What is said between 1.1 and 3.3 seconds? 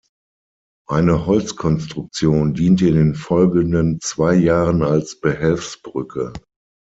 Holzkonstruktion diente in den